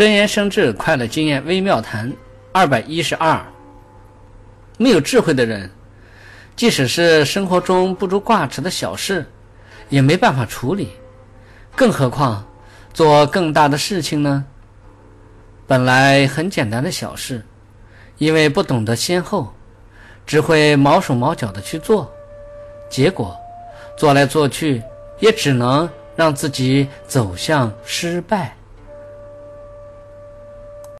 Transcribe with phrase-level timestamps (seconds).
[0.00, 2.10] 真言生智快乐经验微妙谈
[2.54, 3.38] 二百一十二。
[4.78, 5.70] 没有智慧的人
[6.56, 9.26] 即使是生活中不足挂齿的小事
[9.90, 10.88] 也没办法处理。
[11.76, 12.42] 更何况
[12.94, 14.42] 做更大的事情呢？
[15.66, 17.44] 本来很简单的小事
[18.16, 19.52] 因为不懂得先后
[20.26, 22.10] 只会毛手毛脚的去做
[22.88, 23.38] 结果
[23.98, 24.82] 做来做去
[25.18, 25.86] 也只能
[26.16, 28.56] 让自己走向失败。